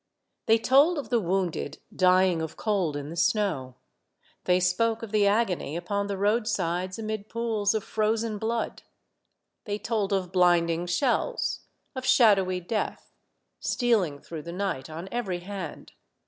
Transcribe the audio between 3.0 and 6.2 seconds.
the snow, they spoke of the agony upon the